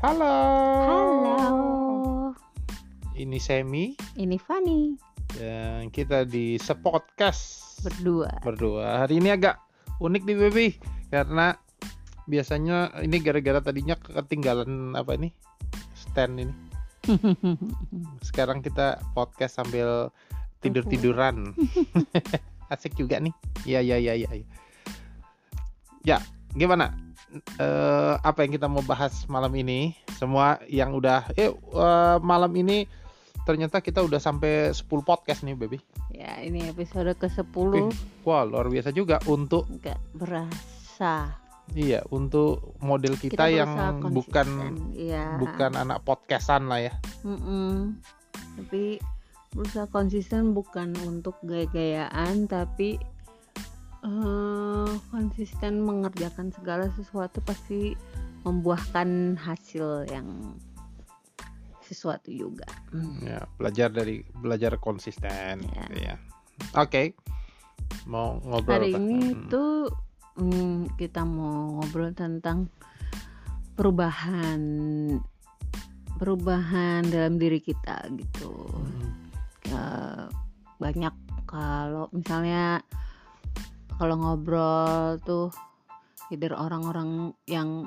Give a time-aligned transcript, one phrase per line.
[0.00, 0.32] Halo.
[0.88, 1.12] Halo,
[3.12, 4.96] Ini Semi ini Fani
[5.36, 8.32] dan kita di sepodcast berdua.
[8.40, 9.04] berdua.
[9.04, 9.60] Hari ini agak
[10.00, 10.66] unik nih baby
[11.12, 11.52] karena
[12.24, 15.36] biasanya ini gara-gara tadinya ketinggalan apa ini
[15.92, 16.54] stand ini.
[18.24, 20.08] Sekarang kita podcast sambil
[20.64, 21.52] tidur-tiduran.
[22.72, 23.36] Asik juga nih.
[23.68, 24.48] Iya iya iya iya.
[26.08, 26.16] Ya,
[26.56, 27.09] gimana?
[27.30, 29.94] Eh, apa yang kita mau bahas malam ini?
[30.18, 32.90] Semua yang udah eh eh, malam ini
[33.46, 35.78] ternyata kita udah sampai 10 podcast nih, baby.
[36.10, 37.88] ya, ini episode ke-10
[38.26, 41.38] Wah, luar biasa juga untuk nggak berasa.
[41.72, 44.74] iya, untuk model kita, yang berusaha bukan konsisten.
[44.98, 45.24] Iya.
[45.38, 46.92] bukan anak podcastan lah ya.
[47.22, 47.94] Mm-mm.
[48.58, 48.98] Tapi
[49.54, 52.98] berusaha konsisten bukan untuk gaya-gayaan tapi
[54.04, 57.94] eh, konsisten mengerjakan segala sesuatu pasti
[58.44, 60.56] membuahkan hasil yang
[61.84, 62.64] sesuatu juga.
[62.94, 63.26] Mm.
[63.26, 65.84] Ya, belajar dari belajar konsisten Ya.
[65.90, 66.16] gitu ya.
[66.78, 67.18] Oke.
[68.06, 69.48] Mau ngobrol Hari ini Hmm.
[69.50, 69.90] tuh
[70.38, 72.70] mm, kita mau ngobrol tentang
[73.74, 74.62] perubahan
[76.20, 78.52] perubahan dalam diri kita gitu.
[78.70, 79.10] Hmm.
[79.72, 80.24] Eh,
[80.78, 81.14] banyak
[81.48, 82.84] kalau misalnya
[84.00, 85.52] kalau ngobrol tuh
[86.32, 87.84] either orang-orang yang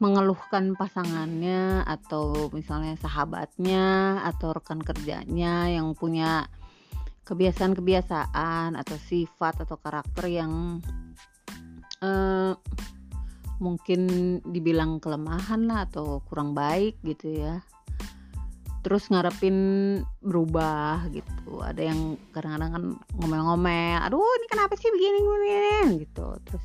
[0.00, 6.48] mengeluhkan pasangannya atau misalnya sahabatnya atau rekan kerjanya yang punya
[7.28, 10.80] kebiasaan-kebiasaan atau sifat atau karakter yang
[12.00, 12.56] eh,
[13.60, 14.00] mungkin
[14.48, 17.60] dibilang kelemahan lah atau kurang baik gitu ya
[18.86, 19.56] terus ngarepin
[20.22, 21.58] berubah gitu.
[21.58, 22.84] Ada yang kadang-kadang kan
[23.18, 25.74] ngomel-ngomel aduh ini kenapa sih begini begini
[26.06, 26.38] gitu.
[26.46, 26.64] Terus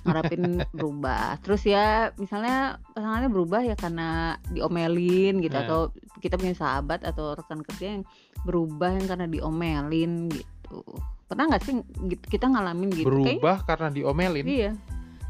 [0.00, 0.42] ngarepin
[0.76, 1.36] berubah.
[1.44, 5.68] Terus ya misalnya pasangannya berubah ya karena diomelin gitu Ya.
[5.68, 5.92] atau
[6.24, 8.02] kita punya sahabat atau rekan kerja yang
[8.48, 10.80] berubah yang karena diomelin gitu.
[11.28, 11.76] Pernah nggak sih
[12.08, 13.04] gitu- kita ngalamin gitu?
[13.04, 14.48] Berubah karena diomelin.
[14.48, 14.72] iya.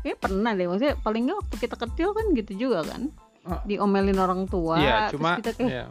[0.01, 3.11] Kayaknya pernah deh maksudnya paling nggak waktu kita kecil kan gitu juga kan.
[3.65, 5.87] Diomelin orang tua Iya, terus cuma kita kayak ya.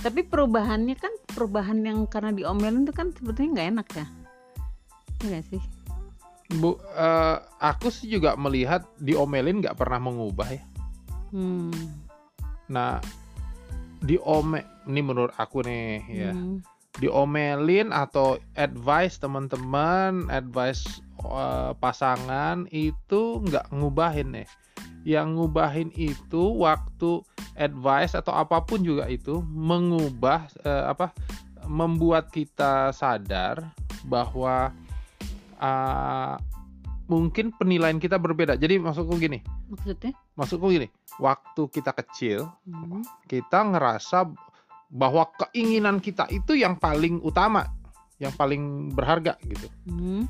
[0.00, 4.06] tapi perubahannya kan perubahan yang karena diomelin itu kan sebetulnya nggak enak ya
[5.24, 5.62] Iya nggak sih
[6.54, 10.62] Bu, eh, aku sih juga melihat diomelin nggak pernah mengubah ya.
[11.32, 11.72] hmm.
[12.68, 13.00] Nah,
[14.04, 16.32] diome ini menurut aku nih ya.
[16.36, 16.60] hmm.
[17.00, 24.48] Diomelin atau advice teman-teman, advice eh, pasangan itu nggak ngubahin nih.
[25.04, 27.20] Yang ngubahin itu waktu
[27.54, 31.12] advice atau apa pun juga itu mengubah eh, apa
[31.68, 33.72] membuat kita sadar
[34.04, 34.72] bahwa
[35.60, 36.36] ah,
[37.08, 38.56] mungkin penilaian kita berbeda.
[38.56, 40.88] Jadi maksudku gini, maksudnya maksudku gini,
[41.20, 43.04] waktu kita kecil hmm.
[43.28, 44.28] kita ngerasa
[44.92, 47.66] bahwa keinginan kita itu yang paling utama,
[48.20, 49.68] yang paling berharga gitu.
[49.88, 50.24] Hmm.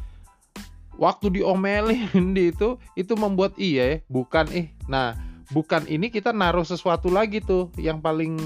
[0.95, 4.71] Waktu diomelin di itu, itu membuat iya, ya, bukan eh.
[4.87, 5.19] Nah,
[5.51, 8.37] bukan ini kita naruh sesuatu lagi tuh yang paling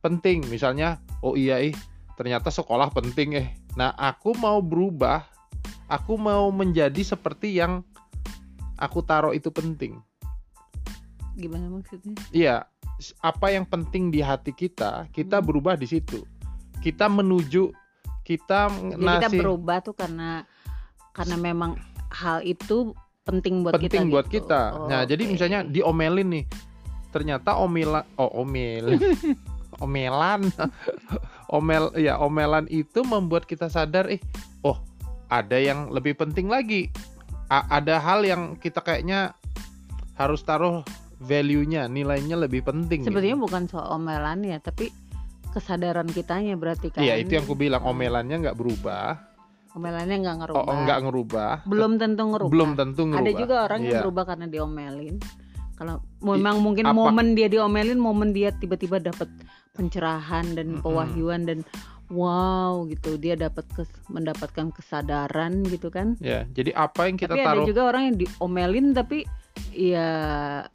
[0.00, 0.44] penting.
[0.48, 1.76] Misalnya, oh iya eh,
[2.16, 3.48] ternyata sekolah penting eh.
[3.76, 5.28] Nah, aku mau berubah,
[5.86, 7.84] aku mau menjadi seperti yang
[8.78, 10.00] aku taruh itu penting.
[11.38, 12.66] gimana maksudnya Iya,
[13.22, 15.46] apa yang penting di hati kita, kita Hmm.
[15.46, 16.26] berubah di situ.
[16.82, 17.70] Kita menuju,
[18.26, 20.42] kita jadi kita ngasih berubah tuh karena
[21.18, 21.74] karena memang
[22.14, 22.94] hal itu
[23.26, 24.46] penting buat kita penting buat gitu.
[24.46, 24.60] kita.
[24.72, 25.32] Oh, Nah, jadi oke.
[25.34, 26.44] misalnya diomelin nih,
[27.10, 28.96] ternyata omelan, oh omel,
[29.84, 30.48] omelan,
[31.50, 34.22] omel, ya omelan itu membuat kita sadar, eh,
[34.62, 34.78] oh
[35.28, 36.88] ada yang lebih penting lagi,
[37.50, 39.36] A- ada hal yang kita kayaknya
[40.16, 40.80] harus taruh
[41.18, 43.02] value-nya, nilainya lebih penting.
[43.04, 43.10] gitu.
[43.10, 44.88] sebetulnya bukan soal omelan ya tapi
[45.50, 49.27] kesadaran kitanya berarti kan Iya itu yang aku bilang omelannya nggak berubah,
[49.78, 50.66] omelannya nggak ngerubah.
[50.66, 52.50] Oh nggak ngerubah, belum tentu ngerubah.
[52.50, 53.24] Belum tentu ngerubah.
[53.24, 54.00] ada juga orang yang Iya.
[54.02, 55.16] berubah karena diomelin.
[55.72, 59.30] Kalau memang mungkin apa- momen dia diomelin momen dia tiba-tiba dapat
[59.72, 61.62] pencerahan dan pewahyuan dan
[62.10, 63.14] wow gitu.
[63.14, 66.18] Dia dapat kes- mendapatkan kesadaran gitu kan.
[66.18, 67.66] Ya, jadi apa yang kita tapi ada taruh?
[67.66, 69.22] juga orang yang diomelin tapi
[69.70, 70.08] ya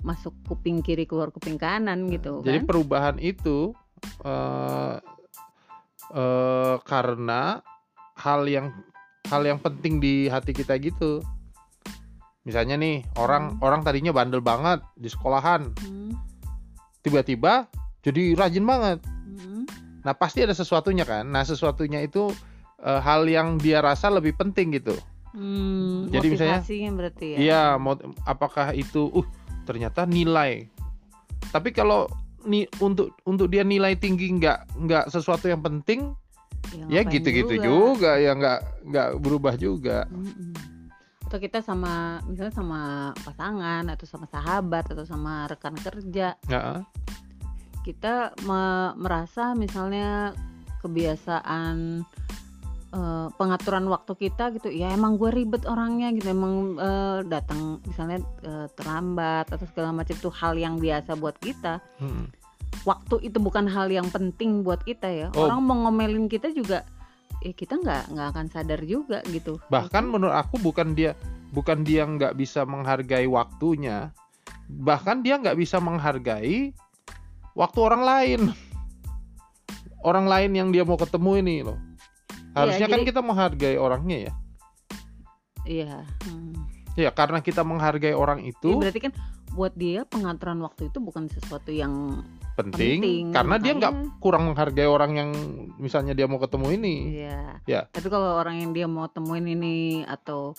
[0.02, 2.68] masuk kuping kiri keluar kuping kanan gitu Jadi kan.
[2.68, 3.76] perubahan itu
[4.24, 4.96] eh
[6.14, 7.60] eh, karena
[8.16, 8.72] hal yang
[9.26, 11.24] hal yang penting di hati kita gitu.
[12.44, 13.64] Misalnya nih orang Hmm.
[13.64, 16.12] orang tadinya bandel banget di sekolahan, Hmm,
[17.00, 17.68] tiba-tiba
[18.02, 19.00] jadi rajin banget.
[19.06, 19.64] hmm.
[20.04, 21.24] Nah pasti ada sesuatunya kan.
[21.26, 22.32] Nah sesuatunya itu
[22.80, 24.92] eh, hal yang dia rasa lebih penting gitu.
[25.32, 26.60] Hmm, Jadi misalnya-
[26.92, 27.38] berarti ya.
[27.40, 29.24] Iya, mau apakah itu uh
[29.64, 30.68] ternyata nilai
[31.50, 32.12] tapi kalau
[32.44, 36.12] ni untuk untuk dia nilai tinggi nggak nggak sesuatu yang penting
[36.74, 37.66] ya ngapain gitu-gitu juga.
[37.66, 38.60] juga, ya nggak
[38.90, 40.52] nggak berubah juga Mm-mm.
[41.26, 42.82] atau kita sama misalnya sama
[43.22, 46.80] pasangan atau sama sahabat atau sama rekan kerja Heeh.
[47.84, 50.34] kita me- merasa misalnya
[50.82, 52.06] kebiasaan
[52.94, 58.22] eh, pengaturan waktu kita gitu ya emang gue ribet orangnya gitu emang eh, datang misalnya
[58.44, 62.43] eh, terlambat atau segala macam itu hal yang biasa buat kita Mm.
[62.82, 65.28] Waktu itu bukan hal yang penting buat kita ya.
[65.38, 65.46] Oh.
[65.46, 66.84] orang mau ngomelin kita juga
[67.44, 69.62] ya kita nggak nggak akan sadar juga gitu.
[69.70, 71.14] Bahkan menurut aku bukan dia
[71.54, 74.10] bukan dia nggak bisa menghargai waktunya.
[74.68, 76.74] Bahkan dia nggak bisa menghargai
[77.54, 78.42] waktu orang lain.
[80.04, 81.80] Orang lain yang dia mau ketemu ini loh.
[82.54, 84.34] Harusnya kan jadi- kita menghargai orangnya ya.
[85.64, 86.54] Iya hmm.
[87.00, 89.14] ya karena kita menghargai orang Ya, itu berarti kan
[89.56, 92.20] buat dia pengaturan waktu itu bukan sesuatu yang
[92.56, 95.30] penting, penting, karena dia nggak makanya- kurang menghargai orang yang
[95.76, 97.42] misalnya dia mau ketemu ini Iya.
[97.64, 97.82] Ya.
[97.88, 100.54] Tapi kalau orang yang dia mau temuin ini atau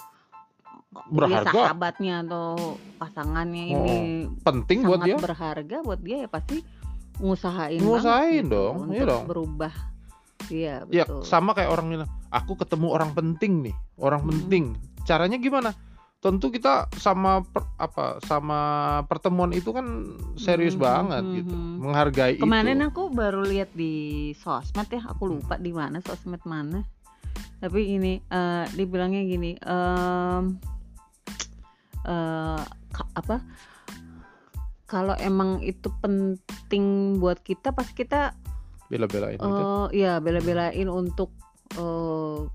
[0.95, 3.97] dia berharga sahabatnya atau pasangannya Oh, ini
[4.41, 6.63] penting buat dia berharga buat dia ya pasti
[7.17, 9.25] ngusahain Ngusahain banget gitu dong, iya untuk dong.
[9.27, 9.75] berubah.
[10.45, 11.23] Iya, ya betul.
[11.25, 14.31] sama kayak orang bilang aku ketemu orang penting nih orang Hmm.
[14.31, 14.65] penting
[15.03, 15.73] caranya gimana
[16.25, 18.61] tentu kita sama per- apa sama
[19.05, 19.85] pertemuan itu kan
[20.41, 21.77] serius Hmm, banget hmm, gitu hmm.
[21.85, 23.93] menghargai Kemarin itu aku baru lihat di
[24.33, 26.81] sosmed ya, aku lupa di mana sosmed mana.
[27.61, 30.41] Tapi ini eh dibilangnya gini, eh
[32.89, 33.37] ka- apa?
[34.89, 38.33] Kalau emang itu penting buat kita, pasti kita
[38.89, 41.37] bela-belain gitu eh ya bela-belain untuk
[41.77, 42.49] eh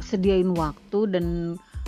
[0.00, 1.26] sediain waktu dan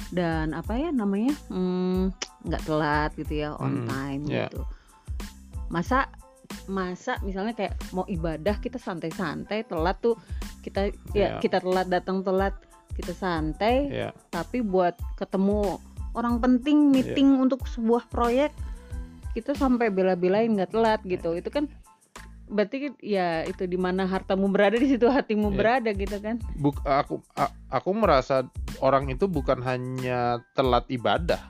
[0.08, 2.10] dan apa ya namanya hmm,
[2.42, 4.46] nggak telat gitu ya on Mm, time ya.
[4.46, 4.62] gitu
[5.68, 6.08] masa
[6.66, 10.18] masa misalnya kayak mau ibadah kita santai-santai telat tuh
[10.60, 11.38] kita Ya.
[11.38, 12.58] ya kita telat datang telat
[12.92, 15.78] kita santai ya tapi buat ketemu
[16.12, 17.14] orang penting Iya.
[17.14, 18.50] meeting untuk sebuah proyek
[19.30, 21.70] kita sampai bela-belain nggak telat gitu itu kan
[22.50, 25.56] berarti ya itu di mana hartamu berada di situ hatimu Iya.
[25.56, 27.22] berada gitu kan Buk- aku
[27.70, 28.42] aku merasa
[28.80, 31.40] orang itu bukan hanya telat ibadah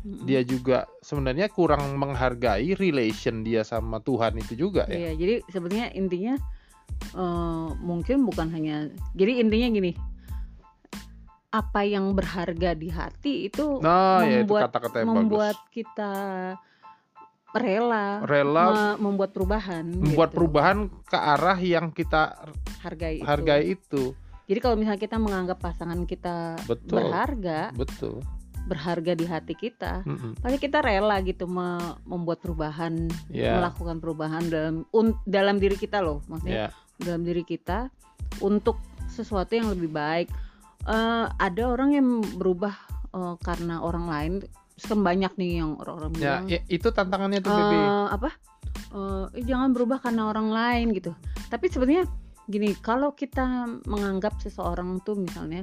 [0.00, 0.24] Mm-mm.
[0.24, 5.88] dia juga sebenarnya kurang menghargai relation dia sama Tuhan itu juga ya Iya, jadi sebenarnya
[5.92, 6.34] intinya
[7.12, 9.92] eh, mungkin bukan hanya jadi intinya gini
[11.50, 16.12] apa yang berharga di hati itu nah ya itu membuat- kata-kata yang membuat bagus kita
[17.50, 20.36] rela rela me- membuat perubahan membuat gitu.
[20.38, 22.38] perubahan ke arah yang kita
[22.78, 23.26] hargai itu.
[23.26, 24.02] hargai itu
[24.50, 28.18] Jadi kalau misalnya kita menganggap pasangan kita betul berharga, betul
[28.66, 30.36] berharga di hati kita, Mm-mm.
[30.42, 36.02] pasti kita rela gitu me- membuat perubahan, ya melakukan perubahan dalam un- dalam diri kita
[36.02, 36.68] loh, maksudnya ya
[36.98, 37.88] dalam diri kita
[38.42, 38.76] untuk
[39.06, 40.28] sesuatu yang lebih baik.
[40.82, 42.74] Eh, ada orang yang berubah
[43.10, 44.32] eh, karena orang lain,
[44.80, 48.30] Terus kan banyak nih yang orang-orang ya bilang i- itu tantangannya tuh Bibi eh, apa?
[48.96, 51.12] "Eh, jangan berubah karena orang lain gitu.
[51.52, 52.08] Tapi sebenarnya
[52.50, 55.62] gini, kalau kita menganggap seseorang tuh misalnya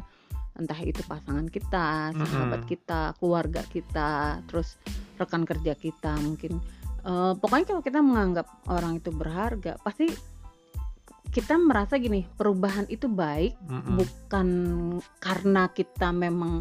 [0.57, 2.71] entah itu pasangan kita, sahabat Mm-mm.
[2.71, 4.79] kita, keluarga kita, terus
[5.21, 6.57] rekan kerja kita mungkin.
[7.05, 10.09] Eh, pokoknya kalau kita menganggap orang itu berharga, pasti
[11.29, 14.01] kita merasa gini, perubahan itu baik Mm-mm.
[14.01, 14.47] bukan
[15.21, 16.57] karena kita memang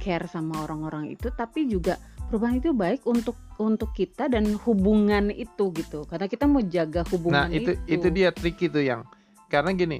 [0.00, 2.00] care sama orang-orang itu tapi juga
[2.32, 7.10] perubahan itu baik untuk untuk kita dan hubungan itu gitu karena kita mau jaga nah
[7.12, 9.04] hubungan itu itu dia trik itu yang
[9.50, 9.98] karena gini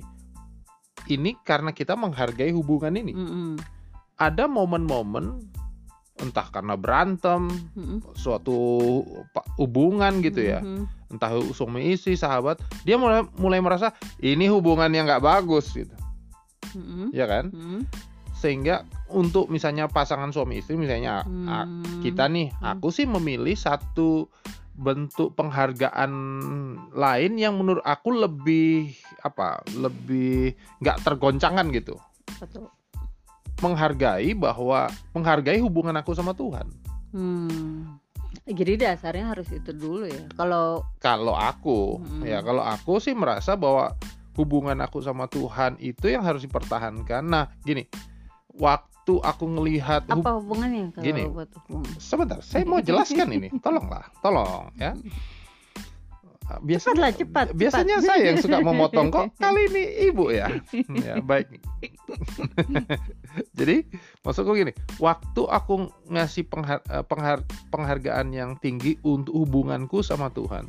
[1.06, 3.58] ini karena kita menghargai hubungan ini Mm-mm.
[4.14, 5.42] ada momen-momen
[6.20, 8.04] entah karena berantem Mm-mm.
[8.14, 8.54] suatu
[9.32, 10.84] pa- hubungan gitu ya Mhm.
[11.10, 13.90] entah suami istri sahabat dia mulai mulai merasa
[14.20, 15.96] ini hubungan yang nggak bagus gitu
[16.76, 17.10] Mm-mm.
[17.10, 17.82] ya kan Mm-mm.
[18.36, 22.00] sehingga untuk misalnya pasangan suami istri misalnya Hmm.
[22.00, 22.72] kita nih Hmm.
[22.72, 24.28] aku sih memilih satu
[24.80, 26.12] bentuk penghargaan
[26.96, 32.00] lain yang menurut aku lebih apa lebih nggak tergoncangkan gitu
[32.40, 32.72] Betul.
[33.60, 36.64] menghargai bahwa menghargai hubungan aku sama Tuhan
[37.10, 37.98] Hmm.
[38.46, 40.22] Jadi dasarnya harus itu dulu ya.
[40.38, 42.22] Kalau kalau aku Hmm.
[42.22, 43.98] ya kalau aku sih merasa bahwa
[44.38, 47.84] hubungan aku sama Tuhan itu yang harus dipertahankan nah gini
[48.54, 51.22] waktu aku ngelihat hub- apa hubungannya kalau Gini.
[51.26, 51.90] buat hubungan?
[51.98, 54.94] sebentar saya mau jelaskan ini tolonglah tolong ya
[56.50, 58.08] biasanya Cepatlah, cepat, biasanya cepat.
[58.10, 60.50] saya yang suka memotong kok kali ini ibu ya
[60.90, 61.46] ya baik
[63.58, 63.86] jadi
[64.20, 70.66] maksudku gini waktu aku ngasih penghar- eh, penghar- penghargaan yang tinggi untuk hubunganku sama Tuhan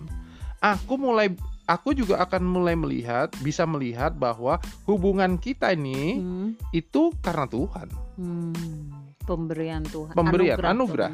[0.62, 1.34] aku mulai
[1.72, 7.88] aku juga akan mulai melihat bisa melihat bahwa hubungan kita ini Hmm, itu karena Tuhan
[8.20, 9.00] hmm.
[9.22, 10.12] Pemberian Tuhan.
[10.18, 10.74] Pemberian, Tuhan.
[10.76, 11.12] anugerah.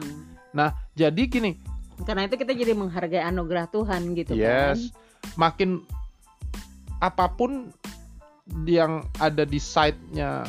[0.98, 1.54] jadi gini
[2.02, 4.94] Karena itu kita jadi menghargai anugerah Tuhan gitu Yes.
[5.34, 5.82] Makin
[7.02, 7.74] apa pun
[8.70, 10.46] yang ada di site-nya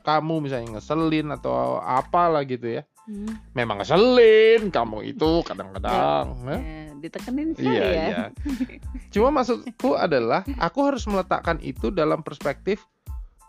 [0.00, 2.82] kamu misalnya ngeselin atau apalah gitu ya.
[2.88, 2.96] kan.
[3.08, 3.36] Hmm.
[3.52, 6.32] Memang ngeselin kamu itu kadang-kadang.
[6.48, 8.04] Ya, ditekenin saya Iya, ya.
[8.08, 8.22] iya.
[9.14, 12.82] Cuma maksudku adalah aku harus meletakkan itu dalam perspektif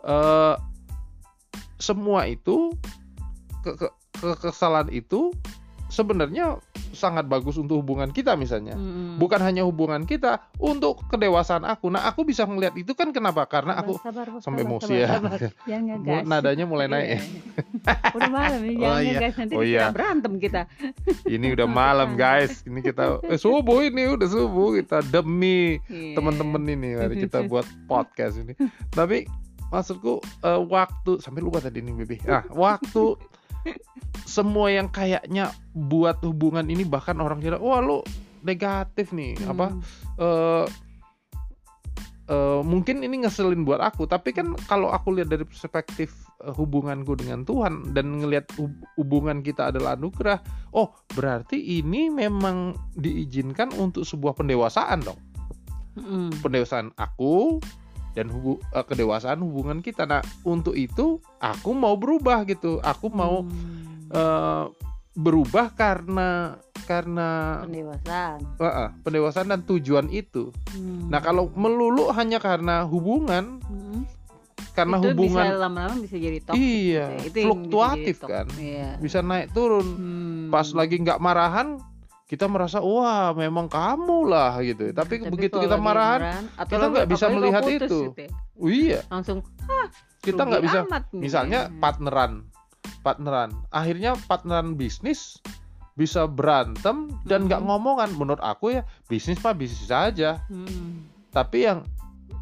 [0.02, 0.56] eh
[1.80, 2.76] semua itu
[3.64, 5.32] ke, ke- ke- kesalahan itu
[5.90, 6.56] sebenarnya
[6.90, 9.18] sangat bagus untuk hubungan kita misalnya Mm-mm.
[9.18, 11.90] bukan hanya hubungan kita untuk kedewasaan aku.
[11.90, 13.46] Nah, aku bisa melihat itu kan kenapa?
[13.46, 15.78] Karena aku Sabar, sabar, sampai sabar, emosi sabar, ya.
[15.84, 16.22] ngegas.
[16.26, 17.20] nadanya mulai naik ya.
[17.20, 17.20] Iya.
[18.14, 19.10] Udah malam nih, Oh, iya.
[19.18, 19.84] ngegas nanti Oh, iya.
[19.90, 20.62] berantem kita.
[21.34, 22.62] Ini udah malam, guys.
[22.62, 26.14] Ini kita eh, subuh ini udah subuh kita demi Iya.
[26.14, 28.54] teman-teman ini mari kita buat podcast ini.
[28.90, 29.26] Tapi
[29.68, 32.16] maksudku eh, waktu sampai lupa tadi nih, Bibi.
[32.26, 33.14] Nah, waktu
[34.24, 38.00] semua yang kayaknya buat hubungan ini bahkan orang kira, "Wah, lu
[38.46, 39.82] negatif nih." Apa Hmm.
[40.20, 40.66] eh
[42.30, 46.14] eh, mungkin ini ngeselin buat aku tapi kan kalau aku lihat dari perspektif
[46.46, 50.38] eh, hubunganku dengan Tuhan dan ngelihat hub- hubungan kita adalah anugerah
[50.72, 55.18] oh berarti ini memang diizinkan untuk sebuah pendewasaan dong
[55.98, 56.38] Mm-mm.
[56.38, 57.58] pendewasaan aku
[58.12, 63.42] dan hubu- eh, kedewasaan hubungan kita nah untuk itu aku mau berubah gitu aku mau
[63.42, 64.08] Hmm.
[64.08, 64.64] eh,
[65.12, 68.38] berubah karena karena pendewasaan.
[68.56, 71.06] eh, eh, pendewasaan dan tujuan itu Hmm.
[71.06, 74.06] Nah kalau melulu hanya karena hubungan, Hmm.
[74.72, 76.58] karena itu bisa hubungan lama-lama bisa jadi toxic.
[76.58, 77.18] iya gitu ya.
[77.20, 78.46] Itu bisa fluktuatif jadi kan.
[78.56, 78.88] Iya.
[78.98, 79.86] bisa naik turun.
[79.88, 80.48] Hmm.
[80.48, 81.78] Pas lagi nggak marahan,
[82.30, 84.94] kita merasa wah memang kamu lah gitu.
[84.94, 88.14] Tapi, begitu kalau kita marahan, atau kita nggak bisa melihat itu.
[88.14, 88.30] gitu ya.
[88.54, 89.42] oh iya Langsung
[90.22, 90.78] kita rugi nggak bisa.
[90.86, 91.02] amat.
[91.10, 91.82] Misalnya Hmm.
[91.82, 92.32] partneran,
[93.02, 93.50] partneran.
[93.68, 95.42] Akhirnya partneran bisnis
[95.92, 97.66] bisa berantem dan nggak Mhm.
[97.66, 98.10] ngomongan.
[98.14, 100.38] Menurut aku ya bisnis mah bisnis saja.
[100.46, 101.10] Hmm.
[101.30, 101.82] Tapi yang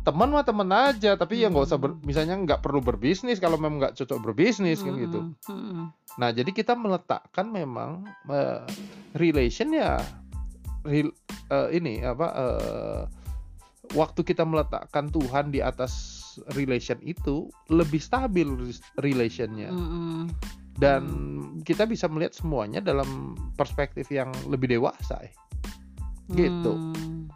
[0.08, 1.20] teman mah teman aja.
[1.20, 2.04] Tapi yang nggak usah ber- Hmm.
[2.08, 5.20] misalnya nggak perlu berbisnis kalau memang nggak cocok berbisnis kan gitu.
[5.44, 5.52] Hmm.
[5.52, 5.84] Hmm.
[6.16, 8.64] Nah, jadi kita meletakkan memang eh,
[9.20, 10.00] relation ya
[10.88, 13.02] eh, ini apa eh,
[13.92, 16.16] waktu kita meletakkan Tuhan di atas
[16.56, 18.46] relation itu lebih stabil
[19.00, 20.28] relationnya Hmm.
[20.78, 21.02] dan
[21.66, 25.32] kita bisa melihat semuanya dalam perspektif yang lebih dewasa ya.
[26.28, 26.72] Gitu.
[26.72, 27.26] Hmm.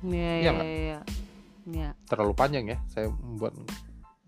[0.00, 0.64] Nggak?
[0.64, 0.98] iya.
[1.68, 1.92] Iya.
[2.08, 3.56] Terlalu panjang ya saya membuat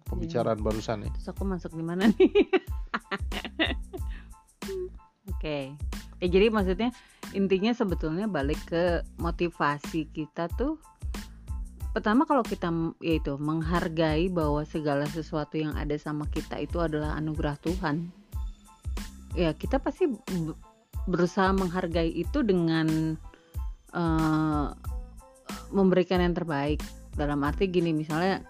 [0.08, 1.10] pembicaraan barusan ya.
[1.16, 2.28] Terus aku masuk di mana nih?
[5.32, 5.72] Oke.
[6.22, 6.94] Ya jadi maksudnya
[7.32, 10.78] intinya sebetulnya balik ke motivasi kita tuh
[11.92, 12.72] pertama kalau kita
[13.04, 18.08] yaitu menghargai bahwa segala sesuatu yang ada sama kita itu adalah anugerah Tuhan.
[19.32, 20.12] Ya, kita pasti
[21.08, 23.16] berusaha menghargai itu dengan
[23.92, 24.66] eh,
[25.72, 26.84] memberikan yang terbaik.
[27.12, 28.40] Dalam arti gini misalnya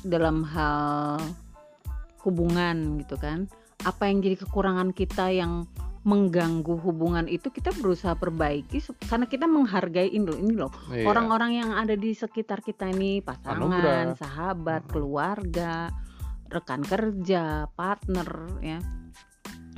[0.00, 1.20] dalam hal
[2.24, 3.48] hubungan gitu kan
[3.80, 5.64] apa yang jadi kekurangan kita yang
[6.00, 11.04] mengganggu hubungan itu kita berusaha perbaiki karena kita menghargai ini loh ini loh Iya.
[11.04, 14.16] orang-orang yang ada di sekitar kita ini pasangan Anugerah.
[14.16, 14.90] sahabat Hmm.
[14.90, 15.92] keluarga
[16.48, 18.28] rekan kerja partner
[18.64, 18.80] ya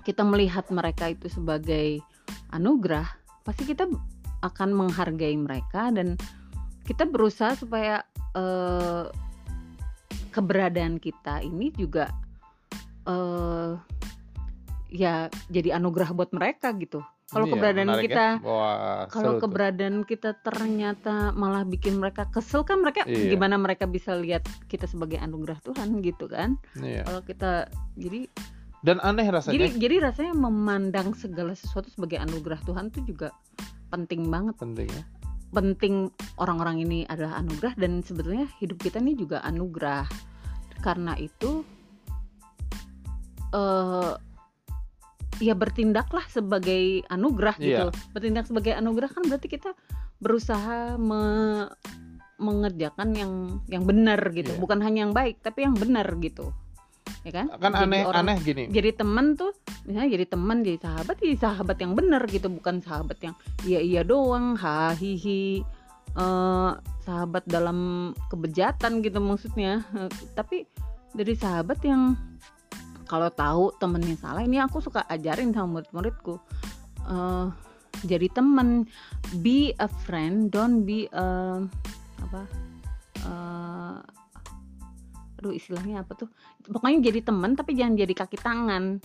[0.02, 1.98] kita melihat mereka itu sebagai
[2.50, 3.06] anugerah
[3.42, 3.86] pasti kita
[4.42, 6.14] akan menghargai mereka dan
[6.82, 9.06] kita berusaha supaya eh,
[10.30, 12.08] keberadaan kita ini juga
[13.04, 13.72] eh
[14.88, 17.00] ya jadi anugerah buat mereka gitu.
[17.26, 18.08] Kalau Iya, keberadaan menarik ya.
[18.12, 19.42] kita Wah, kalau seru tuh.
[19.48, 23.32] keberadaan kita ternyata malah bikin mereka kesel kan mereka Iya.
[23.32, 26.60] gimana mereka bisa lihat kita sebagai anugerah Tuhan gitu kan.
[26.76, 27.02] Iya.
[27.02, 28.28] Kalau kita jadi
[28.82, 29.54] Dan aneh rasanya.
[29.54, 33.32] jadi jadi rasanya memandang segala sesuatu sebagai anugerah Tuhan tuh juga
[33.88, 34.52] penting banget.
[34.58, 35.04] penting ya.
[35.52, 36.08] Penting
[36.40, 40.08] orang-orang ini adalah anugerah dan sebetulnya hidup kita ini juga anugerah.
[40.80, 41.62] Karena itu
[43.52, 44.12] eh
[45.40, 47.88] ya bertindaklah sebagai anugerah gitu.
[47.92, 48.10] Iya.
[48.16, 49.76] Bertindak sebagai anugerah kan berarti kita
[50.22, 51.68] berusaha me-
[52.40, 53.32] mengerjakan yang
[53.68, 54.50] yang benar gitu.
[54.56, 54.58] Iya.
[54.58, 56.50] Bukan hanya yang baik, tapi yang benar gitu.
[57.22, 60.78] ya kan kan Jadi aneh orang- aneh gini jadi teman tuh misalnya jadi teman jadi
[60.78, 63.34] sahabat jadi sahabat yang benar gitu bukan sahabat yang
[63.66, 65.62] iya iya doang hahihi
[66.12, 66.72] eh
[67.02, 69.82] sahabat dalam kebejatan gitu maksudnya.
[69.96, 70.68] Eh, tapi
[71.12, 72.14] dari sahabat yang
[73.10, 76.38] kalau tahu temennya salah ini aku suka ajarin sama murid-muridku
[77.10, 77.48] eh
[78.06, 78.88] jadi teman.
[79.40, 81.58] Be a friend don't be a
[82.20, 82.42] apa
[83.24, 83.71] eh
[85.42, 86.30] aduh istilahnya apa tuh
[86.64, 89.02] pokoknya jadi teman tapi jangan jadi kaki tangan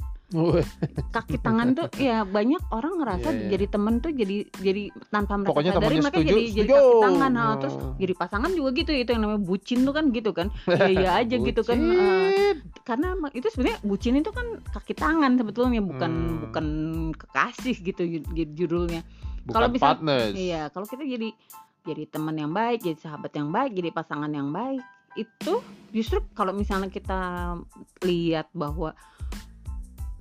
[1.09, 3.47] kaki tangan tuh ya banyak orang ngerasa Iya, iya.
[3.49, 6.77] jadi temen tuh jadi jadi tanpa mereka Pokoknya sadari mereka setuju, jadi jadi setuju.
[6.77, 7.55] kaki tangan nah, Oh.
[7.57, 11.11] terus jadi pasangan juga gitu itu yang namanya bucin tuh kan gitu kan ya ya
[11.17, 12.55] aja gitu kan Bucin.
[12.83, 16.37] karena itu sebenarnya bucin itu kan kaki tangan sebetulnya bukan Hmm.
[16.43, 16.65] bukan
[17.15, 19.01] kekasih gitu ju- ju- judulnya
[19.47, 21.33] kalau bisa- partners iya kalau kita jadi
[21.81, 24.83] jadi teman yang baik jadi sahabat yang baik jadi pasangan yang baik
[25.17, 25.53] itu
[25.91, 27.19] justru kalau misalnya kita
[28.05, 28.93] lihat bahwa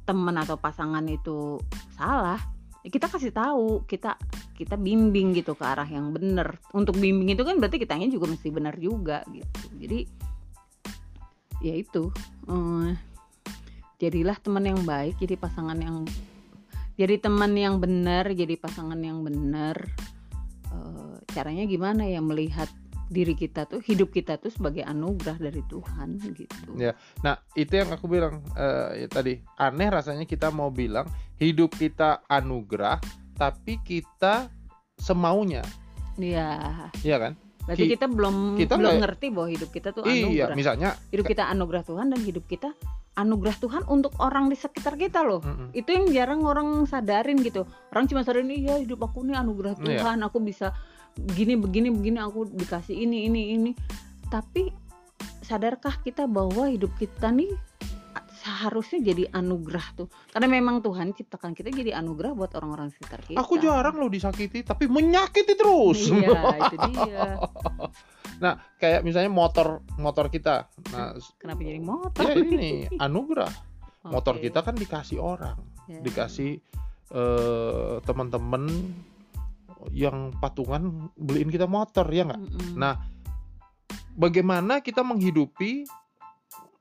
[0.08, 1.60] teman atau pasangan itu
[1.98, 2.38] salah
[2.86, 4.14] ya kita kasih tahu kita
[4.56, 8.48] kita bimbing gitu ke arah yang benar untuk bimbing itu kan berarti kitanya juga mesti
[8.48, 9.62] benar juga gitu.
[9.76, 10.00] Jadi
[11.60, 12.08] ya itu
[12.48, 12.90] eh,
[14.00, 16.08] jadilah teman yang baik jadi pasangan yang
[16.96, 19.76] jadi teman yang benar jadi pasangan yang benar
[20.76, 22.68] Eh, caranya gimana ya melihat
[23.06, 26.92] diri kita tuh hidup kita tuh sebagai anugerah dari Tuhan gitu Ya.
[27.20, 29.38] Nah, itu yang aku bilang eh, ya tadi.
[29.56, 32.98] Aneh rasanya kita mau bilang hidup kita anugerah,
[33.32, 34.50] tapi kita
[34.94, 35.62] semaunya,
[36.16, 36.88] Iya.
[37.00, 37.34] iya kan?
[37.62, 40.88] berarti Ki- kita belum kita belum nggak- ngerti bahwa hidup kita tuh Iya, anugerah misalnya
[41.08, 42.70] hidup kita anugerah Tuhan dan hidup kita
[43.12, 45.74] anugerah Tuhan untuk orang di sekitar kita loh mm-mm.
[45.74, 49.98] itu yang jarang orang sadarin gitu orang cuma sadarin iya hidup aku nih anugerah Iya.
[49.98, 50.70] Tuhan aku bisa
[51.16, 53.72] begini begini begini aku dikasih ini ini ini
[54.28, 54.68] tapi
[55.40, 57.50] sadarkah kita bahwa hidup kita nih
[58.46, 63.38] seharusnya jadi anugerah tuh karena memang Tuhan ciptakan kita jadi anugerah buat orang-orang sekitar kita
[63.42, 66.06] aku jarang loh disakiti, tapi menyakiti terus.
[66.14, 67.42] iya itu dia
[68.40, 70.68] nah, kayak misalnya motor motor kita.
[70.92, 73.52] Nah, kenapa jadi motor ya ini anugerah.
[74.06, 74.50] Motor Oke.
[74.50, 76.02] kita kan dikasih orang, Ya.
[76.02, 76.58] dikasih
[77.14, 78.66] eh, teman-teman
[79.92, 82.40] yang patungan beliin kita motor ya nggak?
[82.40, 82.74] Mm-mm.
[82.76, 82.98] Nah,
[84.16, 85.84] bagaimana kita menghidupi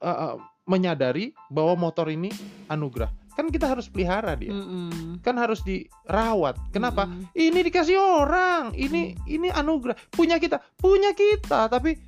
[0.01, 2.31] eh, eh, menyadari bahwa motor ini
[2.71, 3.11] anugerah?
[3.35, 4.55] Kan kita harus pelihara dia.
[4.55, 5.19] Mm-mm.
[5.19, 6.55] Kan harus dirawat.
[6.71, 7.11] Kenapa?
[7.35, 8.71] Ini dikasih orang.
[8.71, 9.99] Ini ini anugerah.
[10.07, 11.99] Punya kita, punya kita, tapi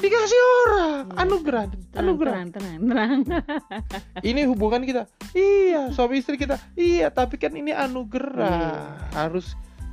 [0.00, 1.04] dikasih orang.
[1.12, 2.32] Iya, Anugerah, tenang, anugerah.
[2.32, 3.42] tenang tenang tenang
[4.32, 5.02] Ini hubungan kita.
[5.36, 6.56] Iya, suami istri kita.
[6.76, 9.12] Iya, tapi kan ini anugerah.
[9.12, 9.52] Harus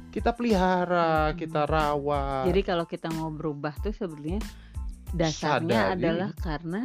[0.10, 1.38] kita pelihara, Hmm.
[1.38, 2.46] kita rawat.
[2.48, 4.42] Jadi kalau kita mau berubah tuh sebenarnya
[5.14, 5.96] dasarnya Sadari.
[6.00, 6.82] adalah karena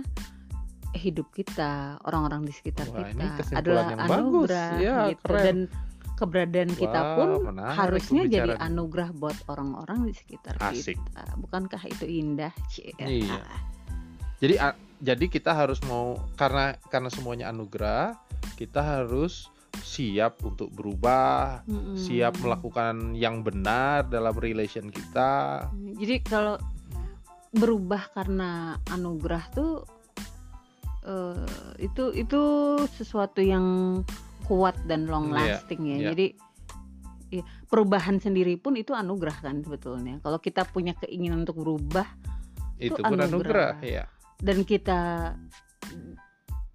[0.93, 4.13] hidup kita, orang-orang di sekitar Wah, kita adalah bagus.
[4.13, 5.45] anugerah Ya, gitu keren.
[5.45, 5.59] dan
[6.13, 11.01] keberadaan kita Wah, pun menarik harusnya jadi anugerah buat orang-orang di sekitar Asik.
[11.01, 11.25] kita.
[11.41, 12.53] Bukankah itu indah?
[12.69, 12.93] Cie.
[13.01, 13.41] Iya.
[14.39, 14.55] Jadi
[15.03, 18.19] jadi kita harus mau karena karena semuanya anugerah,
[18.55, 19.49] kita harus
[19.81, 21.97] siap untuk berubah, Mm-mm.
[21.97, 25.65] siap melakukan yang benar dalam relation kita.
[25.97, 26.61] Jadi kalau
[27.53, 29.85] berubah karena anugerah tuh
[31.05, 31.49] eh,
[31.81, 32.43] itu itu
[32.93, 34.01] sesuatu yang
[34.45, 35.97] kuat dan long Iya, lasting ya.
[35.97, 36.09] iya.
[36.13, 36.27] Jadi
[37.33, 40.21] ya, perubahan sendiri pun itu anugerah kan sebetulnya.
[40.21, 42.05] Kalau kita punya keinginan untuk berubah
[42.83, 43.31] Itu, Itu pun anugerah.
[43.31, 44.05] anugerah, ya.
[44.43, 45.01] dan kita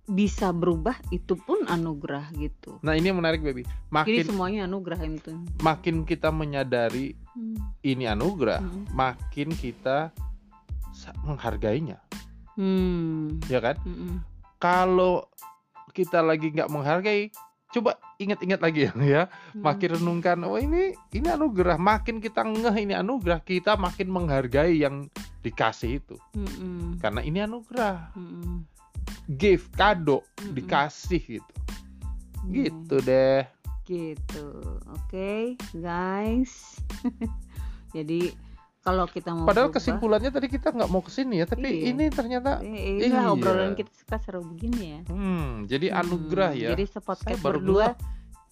[0.07, 2.79] bisa berubah itu pun anugerah gitu.
[2.79, 3.63] Nah, ini yang menarik, baby.
[3.63, 5.31] Jadi Makin semuanya anugerah itu.
[5.59, 7.59] makin kita menyadari Hmm.
[7.83, 8.87] ini anugerah, Hmm.
[8.89, 10.09] makin kita
[11.21, 11.99] menghargainya,
[12.55, 13.37] Hmm.
[13.45, 13.75] ya kan?
[13.83, 14.23] Mm-mm.
[14.57, 15.29] Kalau
[15.91, 17.29] kita lagi nggak menghargai,
[17.69, 18.91] coba ingat-ingat lagi ya.
[18.95, 19.61] Hmm.
[19.61, 25.11] makin renungkan oh ini ini anugerah makin kita ngeh ini anugerah kita makin menghargai yang
[25.43, 26.97] dikasih itu Mm-mm.
[26.97, 28.65] karena ini anugerah Mm-mm.
[29.27, 30.55] Gift kado Mm-mm.
[30.55, 31.53] dikasih gitu
[32.37, 32.53] Hmm.
[32.55, 33.43] gitu deh
[33.83, 34.45] gitu
[34.87, 36.79] oke guys
[37.95, 38.31] jadi
[38.79, 41.91] kalau kita mau padahal berubah, kesimpulannya tadi kita nggak mau ke sini ya tapi Iya.
[41.91, 43.35] ini ternyata eh, inilah Iya.
[43.35, 47.85] obrolan kita suka seru begini ya hmm jadi Hmm, anugerah ya jadi sepodcast baru berdua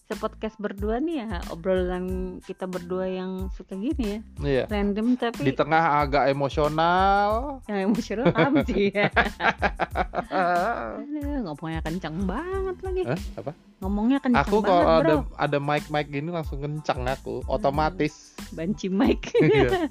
[0.05, 4.19] sepodcast berdua nih ya obrolan kita berdua yang suka gini ya.
[4.41, 4.63] Iya.
[4.69, 7.57] Random tapi di tengah agak emosional.
[7.65, 9.09] Yang emosional kamu sih ya.
[11.01, 13.01] Aduh, ngomongnya kencang banget lagi.
[13.09, 13.21] Hah?
[13.41, 13.51] apa?
[13.81, 14.93] Ngomongnya kencang aku banget kalau bro.
[15.01, 18.37] ada ada mic mic gini langsung kencang aku otomatis.
[18.53, 19.33] Banci mic.
[19.41, 19.89] Iya.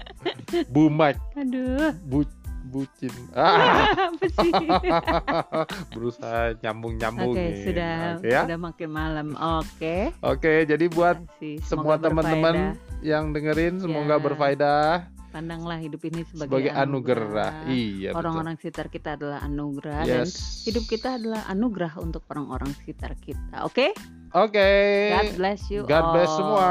[0.74, 1.14] bu mic.
[1.38, 1.94] Aduh.
[2.02, 2.26] Bu
[2.64, 3.12] bucin.
[3.36, 4.10] Ah,
[5.94, 8.40] berusaha nyambung-nyambung Oke, sudah Oke ya.
[8.46, 9.26] sudah makin malam.
[9.36, 10.12] Oke.
[10.20, 11.20] Oke, jadi buat
[11.62, 14.22] semua teman-teman yang dengerin semoga Ya.
[14.22, 14.88] berfaedah
[15.28, 17.66] pandanglah hidup ini sebagai, sebagai anugerah.
[17.66, 18.20] Iya, betul.
[18.22, 20.62] Orang-orang sekitar kita adalah anugerah dan Yes.
[20.62, 23.66] hidup kita adalah anugerah untuk orang-orang sekitar kita.
[23.66, 23.90] Oke?
[24.30, 24.70] Oke.
[25.10, 26.38] God bless you God bless all.
[26.38, 26.68] semua.